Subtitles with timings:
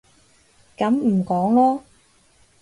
[0.77, 1.81] 噉唔講囉